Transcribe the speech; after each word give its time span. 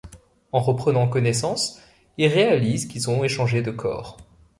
En 0.51 0.59
reprenant 0.59 1.07
connaissance, 1.07 1.79
ils 2.17 2.25
réalisent 2.27 2.87
qu'ils 2.87 3.11
ont 3.11 3.23
échangé 3.23 3.61
de 3.61 3.69
corps. 3.69 4.17